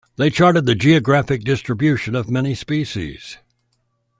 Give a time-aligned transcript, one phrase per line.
[0.15, 3.37] They charted the geographic distribution of many species.